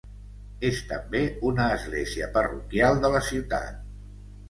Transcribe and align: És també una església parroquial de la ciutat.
És 0.69 0.79
també 0.91 1.21
una 1.51 1.69
església 1.75 2.33
parroquial 2.41 3.07
de 3.07 3.15
la 3.19 3.25
ciutat. 3.33 3.83